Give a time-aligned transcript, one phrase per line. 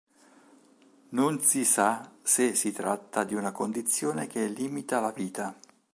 [1.09, 5.55] Non si sa se si tratta di una condizione che limita la vita.